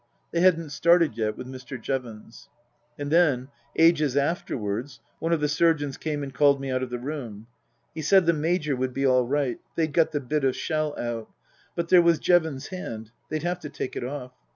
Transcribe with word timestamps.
They 0.31 0.39
hadn't 0.39 0.71
started 0.71 1.15
yet 1.15 1.37
with 1.37 1.45
Mr. 1.45 1.79
Jevons. 1.79 2.49
And 2.97 3.11
then 3.11 3.49
ages 3.75 4.17
afterwards 4.17 4.99
one 5.19 5.31
of 5.31 5.41
the 5.41 5.47
surgeons 5.47 5.97
came 5.97 6.23
and 6.23 6.33
called 6.33 6.59
me 6.59 6.71
out 6.71 6.81
of 6.81 6.89
the 6.89 6.97
room. 6.97 7.45
He 7.93 8.01
said 8.01 8.25
the 8.25 8.33
Major 8.33 8.75
would 8.75 8.93
be 8.95 9.03
aL 9.05 9.23
right. 9.27 9.59
They'd 9.75 9.93
got 9.93 10.11
the 10.11 10.19
bit 10.19 10.43
of 10.43 10.55
shell 10.55 10.97
out. 10.99 11.29
But 11.75 11.89
there 11.89 12.01
was 12.01 12.17
Jevons's 12.17 12.69
hand. 12.69 13.11
They'd 13.29 13.43
have 13.43 13.59
to 13.59 13.69
take 13.69 13.95
it 13.95 14.03
off. 14.03 14.31